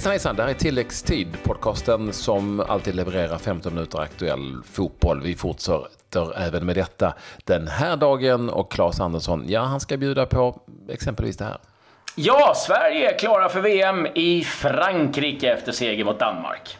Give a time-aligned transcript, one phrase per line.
[0.00, 5.22] Hejsan hejsan, det här är Tilläggstid, podcasten som alltid levererar 15 minuter aktuell fotboll.
[5.22, 10.26] Vi fortsätter även med detta den här dagen och Claes Andersson, ja han ska bjuda
[10.26, 11.58] på exempelvis det här.
[12.16, 16.76] Ja, Sverige klara för VM i Frankrike efter seger mot Danmark.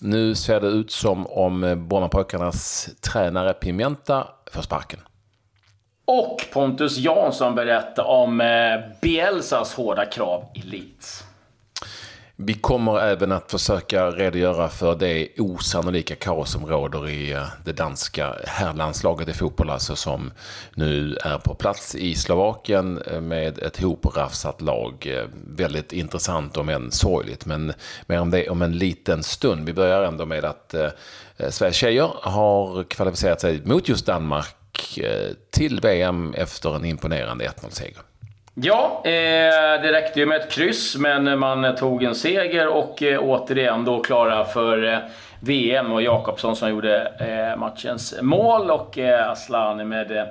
[0.00, 5.00] Nu ser det ut som om Brommapojkarnas tränare Pimenta får sparken.
[6.04, 8.46] Och Pontus Jansson berättar om eh,
[9.02, 11.25] Bielsas hårda krav i Leeds.
[12.38, 17.72] Vi kommer även att försöka redogöra för det osannolika kaos som råder i eh, det
[17.72, 20.32] danska herrlandslaget i fotboll, alltså som
[20.74, 25.06] nu är på plats i Slovakien eh, med ett hoprafsat lag.
[25.06, 27.72] Eh, väldigt intressant om än sorgligt, men
[28.06, 29.66] mer om det om en liten stund.
[29.66, 30.74] Vi börjar ändå med att
[31.50, 34.56] Sveriges tjejer har kvalificerat sig mot just Danmark
[35.50, 38.02] till VM efter en imponerande 1-0-seger.
[38.58, 43.18] Ja, eh, det räckte ju med ett kryss, men man tog en seger och eh,
[43.22, 44.98] återigen då klara för eh,
[45.40, 45.92] VM.
[45.92, 50.24] Och Jakobsson som gjorde eh, matchens mål och eh, Aslan med eh,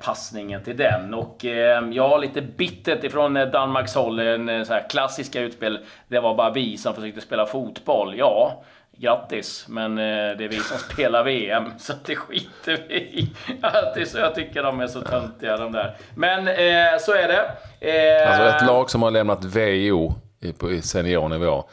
[0.00, 1.14] passningen till den.
[1.14, 4.18] Och eh, ja, lite bittert ifrån Danmarks håll.
[4.18, 5.78] En eh, så här klassiska utspel.
[6.08, 8.14] Det var bara vi som försökte spela fotboll.
[8.18, 8.62] Ja,
[9.00, 13.32] grattis, men eh, det är vi som spelar VM, så det skiter vi i.
[14.14, 15.96] Jag tycker de är så töntiga de där.
[16.14, 17.50] Men eh, så är det.
[17.80, 20.14] Eh, alltså ett lag som har lämnat VO
[20.58, 21.64] på seniornivå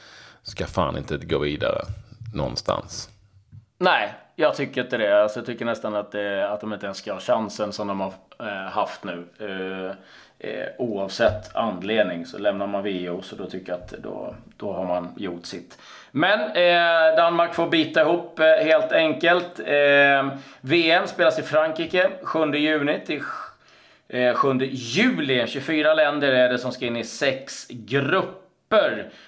[0.43, 1.81] ska fan inte gå vidare
[2.33, 3.09] någonstans.
[3.79, 5.23] Nej, jag tycker inte det.
[5.23, 7.99] Alltså, jag tycker nästan att, det, att de inte ens ska ha chansen som de
[7.99, 8.13] har
[8.69, 9.27] haft nu.
[9.39, 9.95] Eh,
[10.39, 14.85] Eh, oavsett anledning så lämnar man VO så då tycker jag att då, då har
[14.85, 15.77] man gjort sitt.
[16.11, 19.59] Men eh, Danmark får bita ihop eh, helt enkelt.
[19.59, 20.27] Eh,
[20.61, 25.47] VM spelas i Frankrike 7 juni till 7 eh, juli.
[25.47, 28.46] 24 länder är det som ska in i sex grupper.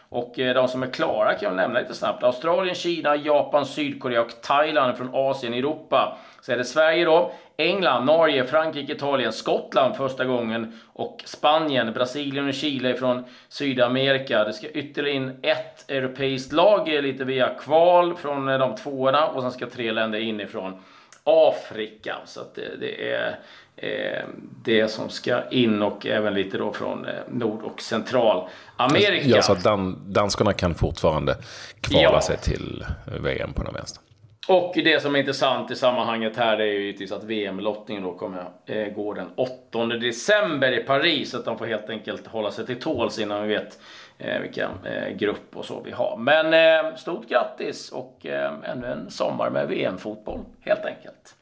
[0.09, 2.23] Och eh, de som är klara kan jag nämna lite snabbt.
[2.23, 6.17] Australien, Kina, Japan, Sydkorea och Thailand från Asien, Europa.
[6.41, 12.47] Så är det Sverige då, England, Norge, Frankrike, Italien, Skottland första gången och Spanien, Brasilien
[12.47, 14.43] och Chile från Sydamerika.
[14.43, 19.27] Det ska ytterligare in ett europeiskt lag eh, lite via kval från eh, de tvåorna
[19.27, 20.81] och sen ska tre länder inifrån
[21.29, 22.15] Afrika.
[22.25, 23.39] Så att det, det är
[23.75, 24.25] eh,
[24.63, 29.27] det som ska in och även lite då från eh, Nord och Centralamerika.
[29.27, 31.37] Ja, så dan danskarna kan fortfarande
[31.81, 32.21] kvala ja.
[32.21, 32.85] sig till
[33.21, 34.03] VM på den vänster.
[34.49, 38.49] Och det som är intressant i sammanhanget här är ju givetvis att VM-lottningen då kommer
[38.65, 41.31] eh, gå den 8 december i Paris.
[41.31, 43.79] Så att de får helt enkelt hålla sig till tåls innan vi vet
[44.21, 46.17] Eh, vilken eh, grupp och så vi har.
[46.17, 51.35] Men eh, stort grattis och eh, ännu en sommar med VM-fotboll helt enkelt.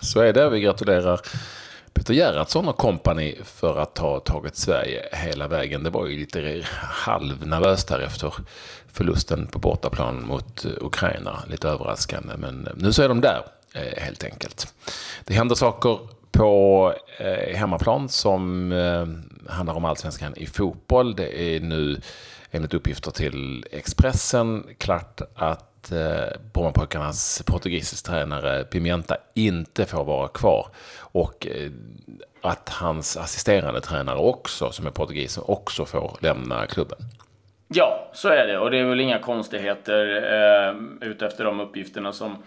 [0.00, 0.50] Så är det.
[0.50, 1.20] Vi gratulerar
[1.92, 5.82] Peter Gerhardsson och kompani för att ha tagit Sverige hela vägen.
[5.82, 8.34] Det var ju lite halvnervöst där efter
[8.92, 11.42] förlusten på bortaplan mot eh, Ukraina.
[11.48, 13.42] Lite överraskande, men nu så är de där
[13.74, 14.74] eh, helt enkelt.
[15.24, 15.98] Det händer saker
[16.36, 19.06] på eh, hemmaplan som eh,
[19.52, 21.16] handlar om allsvenskan i fotboll.
[21.16, 22.00] Det är nu
[22.50, 30.66] enligt uppgifter till Expressen klart att eh, Brommapojkarnas portugisisk tränare Pimenta inte får vara kvar.
[30.98, 31.70] Och eh,
[32.40, 36.98] att hans assisterande tränare också, som är portugis, också får lämna klubben.
[37.68, 38.58] Ja, så är det.
[38.58, 42.42] Och det är väl inga konstigheter eh, utefter de uppgifterna som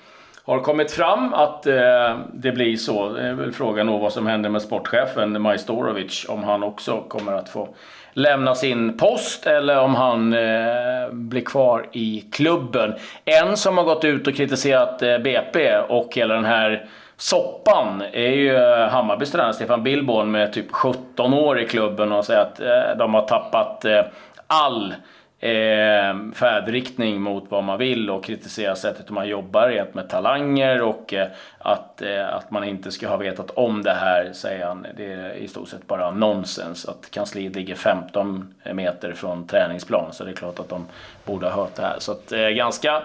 [0.50, 3.10] har kommit fram att eh, det blir så.
[3.10, 6.26] Det är väl frågan då vad som händer med sportchefen Majstorovic.
[6.30, 7.70] Om han också kommer att få
[8.14, 12.94] lämna sin post eller om han eh, blir kvar i klubben.
[13.26, 16.86] En som har gått ut och kritiserat eh, BP och hela den här
[17.18, 22.26] soppan är ju eh, Hammarbys tränare Stefan Billborn med typ 17 år i klubben och
[22.26, 24.02] säger att eh, de har tappat eh,
[24.48, 24.94] all
[25.40, 31.14] eh, färdriktning mot vad man vill och kritisera sättet man jobbar rent med talanger och
[31.14, 31.28] eh,
[31.60, 34.88] att, eh, att man inte ska ha vetat om det här, säger han.
[34.98, 36.86] Det är i stort sett bara nonsens.
[36.86, 40.88] Att kansliet ligger 15 meter från träningsplan, så det är klart att de
[41.26, 41.96] borde ha hört det här.
[42.00, 43.02] Så att, eh, ganska,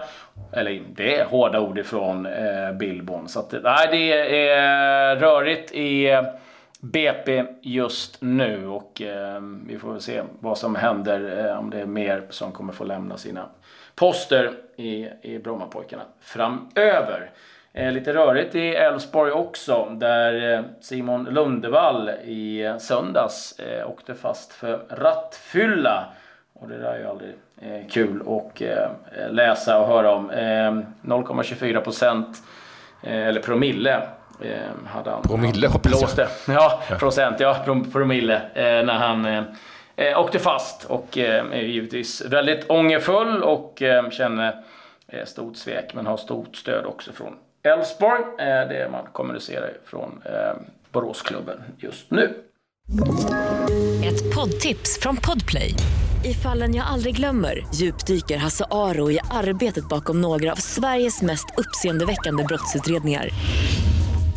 [0.51, 3.27] eller det är hårda ord ifrån eh, Billborn.
[3.27, 6.21] Så att, nej, det är rörigt i
[6.91, 11.81] BP just nu och eh, vi får väl se vad som händer, eh, om det
[11.81, 13.45] är mer som kommer få lämna sina
[13.95, 17.31] poster i, i Brommapojkarna framöver.
[17.73, 24.53] Eh, lite rörigt i Elfsborg också där eh, Simon Lundevall i söndags eh, åkte fast
[24.53, 26.05] för rattfylla.
[26.53, 30.29] Och det där är ju aldrig eh, kul att eh, läsa och höra om.
[30.29, 32.43] Ehm, 0,24 procent,
[33.03, 34.01] eh, eller promille
[34.41, 36.27] Eh, hade han, promille hoppas jag.
[36.55, 37.39] Ja, procent.
[37.39, 38.35] Ja, promille.
[38.35, 39.43] Eh, när han eh,
[39.95, 44.55] eh, åkte fast och eh, är givetvis väldigt ångerfull och eh, känner
[45.07, 47.33] eh, stort svek men har stort stöd också från
[47.63, 48.21] Elfsborg.
[48.21, 50.55] Eh, det man kommunicerar från eh,
[50.91, 52.33] Boråsklubben just nu.
[54.05, 55.73] Ett poddtips från Podplay.
[56.25, 61.45] I fallen jag aldrig glömmer djupdyker Hasse Aro i arbetet bakom några av Sveriges mest
[61.57, 63.29] uppseendeväckande brottsutredningar.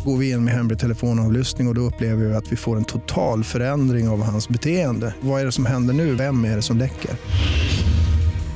[0.08, 2.84] Går vi in med hemlig telefonavlyssning och, och då upplever vi att vi får en
[2.84, 5.14] total förändring av hans beteende.
[5.20, 6.14] Vad är det som händer nu?
[6.14, 7.10] Vem är det som läcker?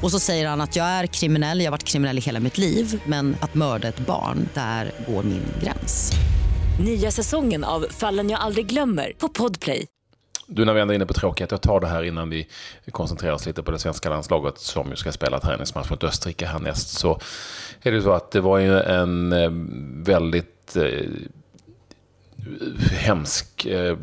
[0.03, 2.59] Och så säger han att jag är kriminell, jag har varit kriminell i hela mitt
[2.59, 6.13] liv men att mörda ett barn, där går min gräns.
[6.85, 9.87] Nya säsongen av Fallen jag aldrig glömmer på Podplay.
[10.47, 12.47] Du, när vi ändå är inne på tråkighet, jag tar det här innan vi
[12.91, 16.89] koncentrerar oss lite på det svenska landslaget som ju ska spela träningsmatch mot Österrike härnäst.
[16.89, 17.21] Så
[17.83, 19.51] är det så att det var ju en eh,
[20.05, 20.83] väldigt eh,
[22.93, 23.97] hemsk eh,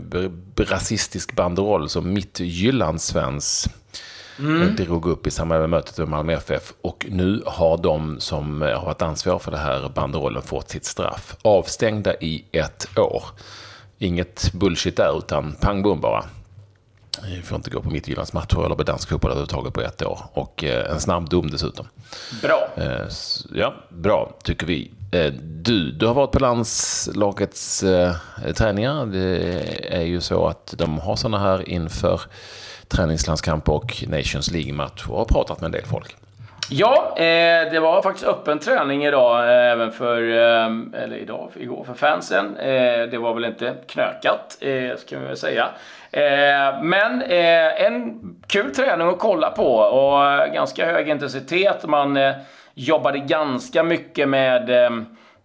[0.57, 3.69] rasistisk banderoll som Mittjyllandsvens
[4.39, 4.75] mm.
[4.75, 6.73] drog upp i samband med mötet med Malmö FF.
[6.81, 11.35] Och nu har de som har varit ansvariga för det här banderollen fått sitt straff.
[11.41, 13.23] Avstängda i ett år.
[13.97, 16.25] Inget bullshit där, utan pang bom bara.
[17.23, 20.19] Vi får inte gå på Midtjyllands matcher eller på dansk fotboll överhuvudtaget på ett år.
[20.33, 21.87] Och eh, en snabb dom dessutom.
[22.41, 22.69] Bra.
[22.77, 23.07] Eh,
[23.53, 24.91] ja, bra tycker vi.
[25.11, 28.13] Eh, du, du har varit på landslagets eh,
[28.57, 29.05] träningar.
[29.05, 29.39] Det
[29.95, 32.21] är ju så att de har sådana här inför
[32.87, 36.15] träningslandskamp och Nations League-match och har pratat med en del folk.
[36.71, 41.59] Ja, eh, det var faktiskt öppen träning idag, eh, även för, eh, eller idag, för
[41.59, 42.57] igår för fansen.
[42.57, 45.69] Eh, det var väl inte knökat, eh, ska vi väl säga.
[46.11, 51.85] Eh, men eh, en kul träning att kolla på och eh, ganska hög intensitet.
[51.87, 52.17] Man
[52.79, 54.89] jobbade ganska mycket med eh,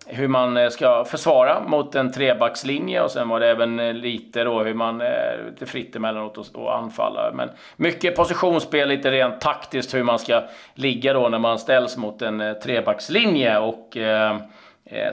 [0.07, 4.45] hur man eh, ska försvara mot en trebackslinje och sen var det även eh, lite
[4.45, 7.31] då hur man är lite fritt emellanåt och, och anfalla.
[7.35, 10.43] Men mycket positionsspel, lite rent taktiskt hur man ska
[10.75, 14.37] ligga då när man ställs mot en trebackslinje och eh,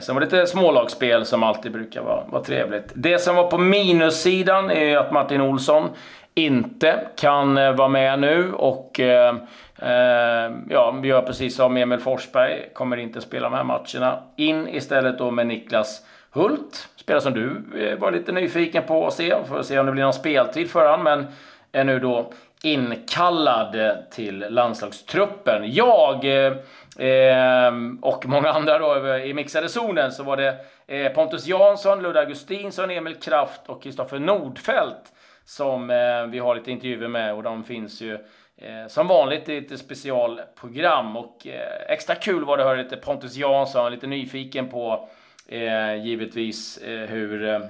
[0.00, 2.92] Sen var det lite smålagsspel som alltid brukar vara, vara trevligt.
[2.94, 5.88] Det som var på minussidan är att Martin Olsson
[6.34, 9.34] inte kan eh, vara med nu och eh,
[9.78, 14.22] eh, ja, vi gör precis som Emil Forsberg, kommer inte spela de här matcherna.
[14.36, 19.14] In istället då med Niklas Hult, spelare som du eh, var lite nyfiken på att
[19.14, 19.34] se.
[19.48, 21.26] Får se om det blir någon speltid för honom, men
[21.72, 22.32] är nu då
[22.62, 23.76] inkallad
[24.10, 25.62] till landslagstruppen.
[25.64, 30.56] Jag eh, och många andra då i mixade zonen så var det
[30.86, 35.12] eh, Pontus Jansson, Ludde Augustinsson, Emil Kraft och Kristoffer Nordfeldt
[35.52, 38.18] som eh, vi har lite intervjuer med och de finns ju
[38.56, 42.96] Eh, som vanligt i ett specialprogram och eh, extra kul var det att höra lite
[42.96, 45.08] Pontus Jansson, lite nyfiken på
[45.48, 47.60] eh, givetvis eh, hur eh,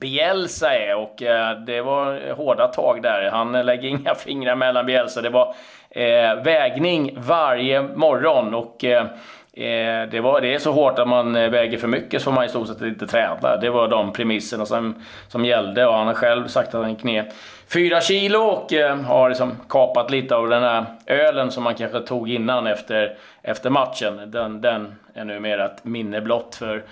[0.00, 3.30] Bielsa är och eh, det var hårda tag där.
[3.30, 5.22] Han lägger inga fingrar mellan Bielsa.
[5.22, 5.54] Det var
[5.90, 9.06] eh, vägning varje morgon och eh,
[9.54, 12.32] Eh, det, var, det är så hårt att man eh, väger för mycket så får
[12.32, 13.56] man i stort sett inte träna.
[13.56, 14.94] Det var de premisserna som,
[15.28, 17.32] som gällde och han har själv sagt att han gick ner
[17.72, 22.00] 4 kilo och eh, har liksom kapat lite av den här ölen som man kanske
[22.00, 24.30] tog innan efter, efter matchen.
[24.30, 26.84] Den, den är numera ett minne blott för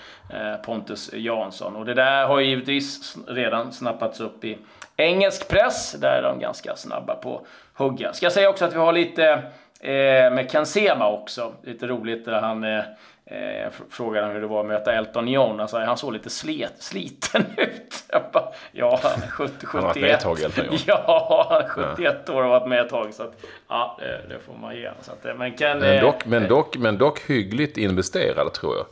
[0.65, 1.77] Pontus Jansson.
[1.77, 4.59] Och det där har ju givetvis redan snappats upp i
[4.97, 5.93] engelsk press.
[5.93, 7.45] Där är de ganska snabba på att
[7.79, 8.13] hugga.
[8.13, 9.43] Ska jag säga också att vi har lite
[9.81, 11.53] eh, med Kansema också.
[11.63, 12.85] Lite roligt där han eh,
[13.33, 15.61] Eh, frågade hur det var att möta Elton John.
[15.61, 18.05] Alltså, han såg lite slet, sliten ut.
[18.33, 19.73] Bara, ja, 70, 71.
[19.73, 20.79] Han har varit med ett tag, Elton John.
[20.87, 22.35] Ja, 71 ja.
[22.35, 23.15] år och varit med ett tag.
[23.15, 26.49] Så att, ja, det, det får man ge så att, men, kan, men, dock, men,
[26.49, 28.87] dock, men dock hyggligt investerad, tror jag.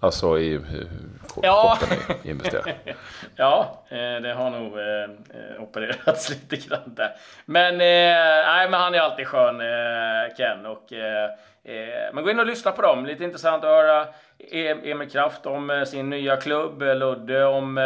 [0.00, 0.60] Alltså i
[1.20, 1.78] kroppen ja.
[2.24, 2.70] är investerad.
[3.36, 7.16] ja, eh, det har nog eh, opererats lite grann där.
[7.44, 9.60] Men, eh, nej, men han är alltid skön,
[10.36, 10.66] Ken.
[10.66, 10.92] Och,
[12.12, 13.06] men gå in och lyssna på dem.
[13.06, 14.06] Lite intressant att höra
[14.38, 17.80] e- Emil Kraft om sin nya klubb, Ludde om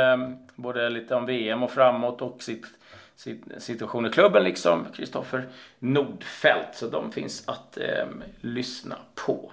[0.54, 2.66] både lite om VM och framåt och sitt,
[3.16, 5.44] sitt situation i klubben liksom Kristoffer
[5.78, 6.74] Nordfeldt.
[6.74, 8.06] Så de finns att eh,
[8.40, 9.52] lyssna på.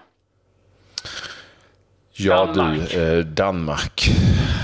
[2.13, 2.91] Ja Danmark.
[2.91, 4.10] du, eh, Danmark.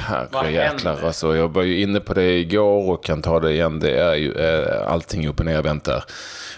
[0.06, 1.36] Herre jäklar alltså.
[1.36, 3.80] Jag var ju inne på det igår och kan ta det igen.
[3.80, 6.04] Det är ju eh, allting upp och ner där.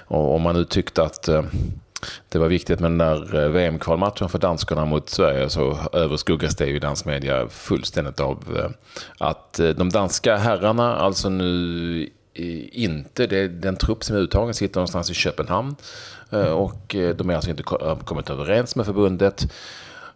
[0.07, 1.43] Och om man nu tyckte att eh,
[2.29, 6.67] det var viktigt med den där eh, VM-kvalmatchen för danskarna mot Sverige så överskuggas det
[6.67, 8.69] i dansk media fullständigt av eh,
[9.17, 12.09] att eh, de danska herrarna alltså nu
[12.71, 15.75] inte, det är den trupp som är uttagen sitter någonstans i Köpenhamn
[16.55, 17.63] och de är alltså inte
[18.05, 19.47] kommit överens med förbundet.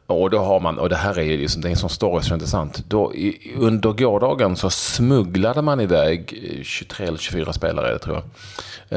[0.08, 2.24] Och då har man, och det här är ju liksom, det är en sån story
[2.24, 2.84] som är intressant.
[2.88, 8.24] Då, i, under gårdagen så smugglade man iväg eh, 23 eller 24 spelare, tror jag.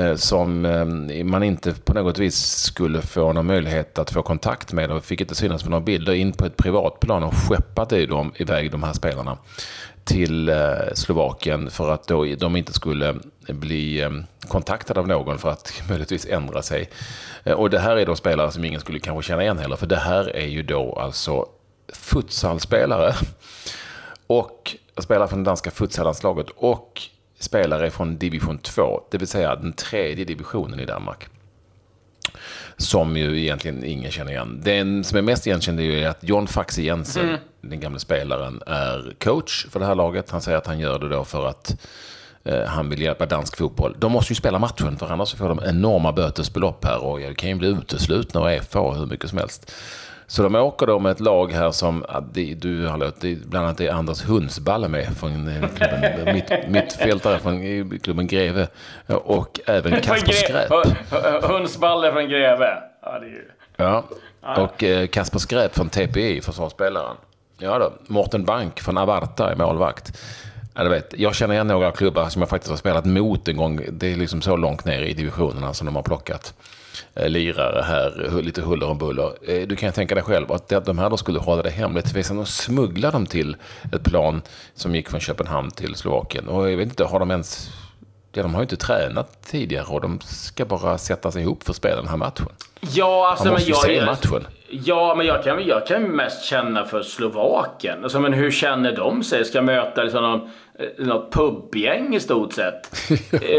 [0.03, 4.73] Eh, som eh, man inte på något vis skulle få någon möjlighet att få kontakt
[4.73, 8.33] med och fick inte synas på några bilder in på ett privatplan och skeppade de
[8.37, 9.39] iväg de här spelarna
[10.07, 10.57] till eh,
[10.95, 13.09] Slovakien för att då de inte skulle
[13.49, 14.11] eh, bli eh,
[14.49, 16.91] kontaktade av någon för att möjligtvis ändra sig.
[17.57, 19.97] Och det här är då spelare som ingen skulle kanske känna igen heller, för det
[19.97, 21.47] här är ju då alltså
[21.93, 23.15] futsalspelare
[24.27, 27.03] och spelare från det danska futsallandslaget och
[27.39, 31.29] spelare från division 2, det vill säga den tredje divisionen i Danmark.
[32.79, 34.61] Som ju egentligen ingen känner igen.
[34.65, 37.41] Den som är mest igenkänd är ju att John Faxe Jensen, mm.
[37.61, 40.31] den gamla spelaren, är coach för det här laget.
[40.31, 41.77] Han säger att han gör det då för att
[42.45, 43.97] eh, han vill hjälpa dansk fotboll.
[43.99, 47.49] De måste ju spela matchen för annars får de enorma bötesbelopp här och det kan
[47.49, 49.73] ju bli uteslutna och EFA hur mycket som helst.
[50.27, 52.05] Så de åker då med ett lag här som,
[52.57, 57.99] du har låtit, bland annat är Anders Hundsballe med från eh, klubben, mitt, mittfältare från
[57.99, 58.69] klubben Greve.
[59.07, 60.71] Och även Kasper Skräp.
[61.45, 62.79] Hundsballe från Greve.
[63.03, 63.49] Ja, det är ju...
[63.77, 64.05] ja.
[64.57, 67.17] och eh, Kasper Skräp från TPI, försvarsspelaren.
[67.59, 70.21] Ja då, Morten Bank från Avarta är målvakt.
[70.75, 73.57] Ja, du vet, jag känner igen några klubbar som jag faktiskt har spelat mot en
[73.57, 73.81] gång.
[73.93, 76.55] Det är liksom så långt ner i divisionerna som de har plockat.
[77.15, 79.33] Eh, lirare här, lite huller om buller.
[79.49, 82.29] Eh, du kan tänka dig själv att de här då skulle hålla det hemligt.
[82.29, 83.57] De smugglade dem till
[83.93, 84.43] ett plan
[84.75, 86.49] som gick från Köpenhamn till Slovakien.
[86.49, 87.71] Och jag vet inte, har de ens...
[88.37, 91.71] Ja, de har ju inte tränat tidigare och de ska bara sätta sig ihop för
[91.71, 92.47] att spela den här matchen.
[92.81, 94.47] Ja, alltså, Man måste men ju jag, se matchen.
[94.69, 98.03] Ja, men jag kan, jag kan mest känna för Slovakien.
[98.03, 99.45] Alltså, men hur känner de sig?
[99.45, 100.41] Ska möta liksom någon,
[100.79, 103.11] eh, något pubgäng i stort sett.
[103.33, 103.51] eh,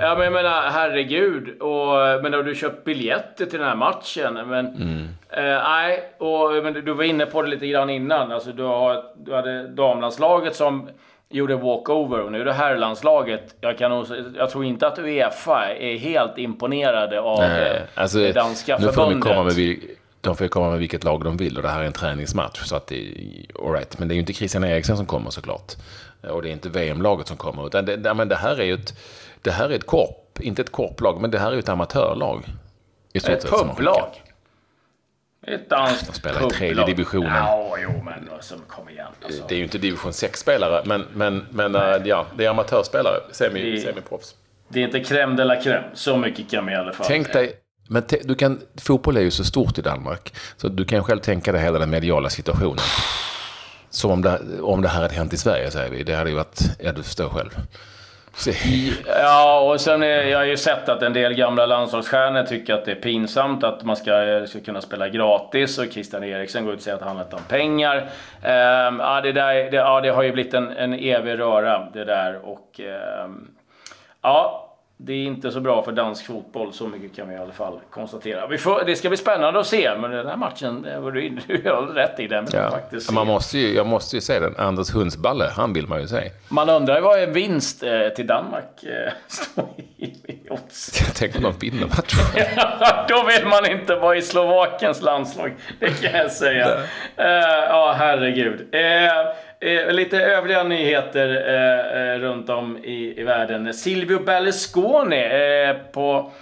[0.00, 1.62] ja, men jag menar, herregud.
[1.62, 4.34] Och, men har du köpt biljetter till den här matchen?
[4.34, 5.08] Men, mm.
[5.30, 8.32] eh, nej, och, men du var inne på det lite grann innan.
[8.32, 10.88] Alltså, du, har, du hade damlandslaget som
[11.34, 13.54] gjorde walkover och nu är det herrlandslaget.
[13.60, 18.78] Jag, kan jag tror inte att Uefa är helt imponerade av Nej, alltså, det danska
[18.78, 18.94] nu förbundet.
[18.94, 19.78] Får de, komma med,
[20.20, 22.62] de får komma med vilket lag de vill och det här är en träningsmatch.
[22.64, 23.98] Så att det är right.
[23.98, 25.72] Men det är ju inte Christian Eriksen som kommer såklart.
[26.30, 27.66] Och det är inte VM-laget som kommer.
[27.66, 28.98] Utan det, det, men det här är ju ett,
[29.42, 32.44] det här är ett korp, inte ett korplag, men det här är ju ett amatörlag.
[33.12, 34.23] ett publag?
[35.46, 37.32] Ett danskt De spelar i tredje divisionen.
[37.32, 39.06] Ja, jo, men alltså, kom igen.
[39.24, 39.42] Alltså.
[39.48, 43.20] Det är ju inte division 6-spelare, men, men, men äh, ja, det är amatörspelare.
[43.32, 44.34] Semi, det, semiproffs.
[44.68, 45.84] Det är inte crème de la crème.
[45.94, 47.06] Så mycket kan man i alla fall.
[47.06, 47.52] Tänk dig,
[47.88, 50.34] men te, du kan, fotboll är ju så stort i Danmark.
[50.56, 52.84] Så du kan själv tänka dig hela den mediala situationen.
[53.90, 56.02] Som om det, om det här hade hänt i Sverige, säger vi.
[56.02, 57.50] Det hade ju varit, ja du förstår själv.
[59.06, 62.84] Ja, och sen är, jag har ju sett att en del gamla landslagsstjärnor tycker att
[62.84, 66.78] det är pinsamt att man ska, ska kunna spela gratis och Christian Eriksen går ut
[66.78, 67.96] och säger att det handlar inte om pengar.
[67.96, 72.04] Um, ja, det, där, det, ja, det har ju blivit en, en evig röra det
[72.04, 72.80] där och
[73.24, 73.50] um,
[74.22, 74.63] ja,
[74.96, 77.80] det är inte så bra för dansk fotboll, så mycket kan vi i alla fall
[77.90, 78.58] konstatera.
[78.58, 82.26] Får, det ska bli spännande att se, men den här matchen, du har rätt i
[82.26, 82.46] den.
[82.52, 82.70] Ja.
[82.70, 86.08] Faktiskt Man måste ju, jag måste ju säga den, Anders Hundsballe, han vill man ju
[86.08, 86.30] säga.
[86.48, 90.12] Man undrar ju vad en vinst eh, till Danmark eh, står i,
[90.54, 91.02] odds.
[91.18, 92.46] Tänk om de vinner matchen.
[93.08, 96.68] Då vill man inte vara i Slovakiens landslag, det kan jag säga.
[97.16, 97.26] Eh,
[97.68, 98.74] ja, herregud.
[98.74, 101.28] Eh, Eh, lite övriga nyheter
[102.18, 103.74] runt om i, i världen.
[103.74, 105.28] Silvio Berlusconi
[105.92, 106.32] på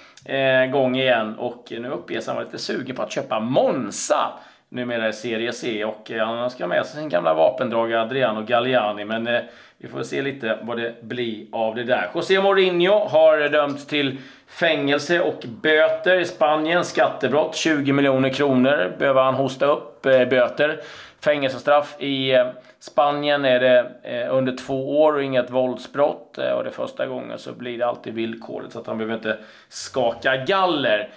[0.73, 4.33] gång igen och nu uppges han vara lite sugen på att köpa Monza
[4.73, 9.05] numera i Serie C och eh, han ska med sig sin gamla vapendragare Adriano Galliani
[9.05, 9.41] men eh,
[9.79, 12.11] vi får se lite vad det blir av det där.
[12.15, 16.85] José Mourinho har dömts till fängelse och böter i Spanien.
[16.85, 20.81] Skattebrott, 20 miljoner kronor behöver han hosta upp eh, böter.
[21.25, 22.47] Fängelsestraff i eh,
[22.79, 26.39] Spanien är det eh, under två år och inget våldsbrott.
[26.39, 29.39] Eh, och det första gången så blir det alltid villkorligt så att han behöver inte
[29.69, 31.09] skaka galler.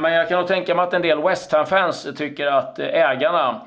[0.00, 3.60] Men jag kan nog tänka mig att en del West Ham-fans tycker att ägarna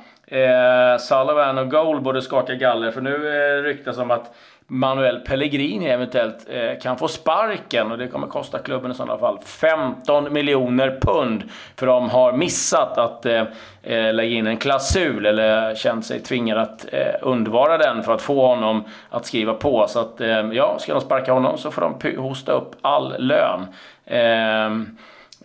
[1.00, 2.92] Sullivan och Goal borde skaka galler.
[2.92, 3.18] För nu
[3.62, 4.36] ryktas om att
[4.74, 9.40] Manuel Pellegrini eventuellt eh, kan få sparken och det kommer kosta klubben i sådana fall
[9.46, 11.44] 15 miljoner pund.
[11.76, 13.44] För de har missat att eh,
[13.84, 18.22] eh lägga in en klausul eller känt sig tvingade att eh, undvara den för att
[18.22, 19.86] få honom att skriva på.
[19.88, 23.68] Så att, eh, ja, ska de sparka honom så får de hosta upp all lön.
[24.06, 24.70] Eh,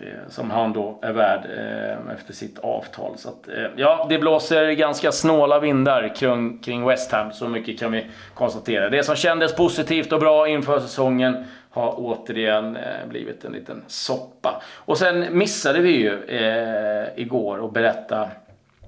[0.01, 3.19] Eh, som han då är värd eh, efter sitt avtal.
[3.19, 7.79] Så att, eh, ja, det blåser ganska snåla vindar kring, kring West Ham, så mycket
[7.79, 8.91] kan vi konstatera.
[8.91, 14.63] Det som kändes positivt och bra inför säsongen har återigen eh, blivit en liten soppa.
[14.75, 18.29] Och sen missade vi ju eh, igår att berätta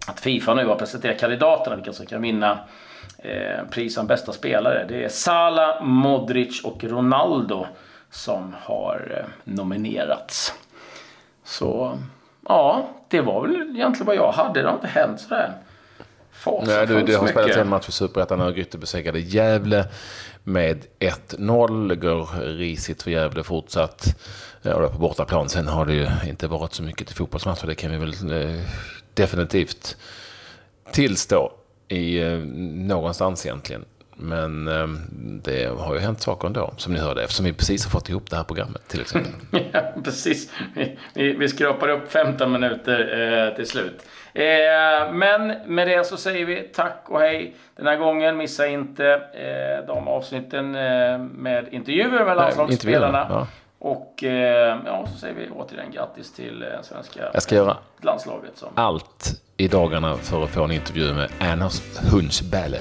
[0.07, 2.59] att Fifa nu har presenterat kandidaterna, vilka som kan vinna
[3.19, 4.85] eh, pris som bästa spelare.
[4.89, 7.67] Det är Sala, Modric och Ronaldo
[8.11, 10.55] som har eh, nominerats.
[11.51, 11.99] Så
[12.49, 14.63] ja, det var väl egentligen vad jag hade.
[14.63, 15.53] Det har inte hänt sådär
[16.47, 18.41] Nej, du, det har spelats en match för Superettan.
[18.41, 19.85] Örgryte besegrade Gävle
[20.45, 21.89] med 1-0.
[21.89, 24.17] Det går risigt för Gävle fortsatt.
[24.63, 25.49] Och det på bortaplan.
[25.49, 27.67] Sen har det ju inte varit så mycket till fotbollsmatcher.
[27.67, 28.61] Det kan vi väl eh,
[29.15, 29.97] definitivt
[30.93, 31.53] tillstå
[31.89, 32.39] i eh,
[32.75, 33.85] någonstans egentligen.
[34.23, 34.87] Men eh,
[35.43, 38.31] det har ju hänt saker ändå, som ni hörde, eftersom vi precis har fått ihop
[38.31, 39.33] det här programmet till exempel.
[39.73, 40.53] ja, precis.
[40.75, 43.01] Vi, vi, vi skrapar upp 15 minuter
[43.49, 44.03] eh, till slut.
[44.35, 48.37] Eh, men med det så säger vi tack och hej den här gången.
[48.37, 53.27] Missa inte eh, de avsnitten eh, med intervjuer med landslagsspelarna.
[53.31, 53.47] Ja.
[53.79, 58.57] Och eh, ja, så säger vi återigen grattis till eh, svenska Jag ska göra landslaget.
[58.57, 58.69] Som...
[58.75, 62.79] allt i dagarna för att få en intervju med Anders Hunchbälle.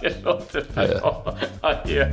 [0.00, 1.36] Det låter bra.
[1.60, 2.06] Adjö.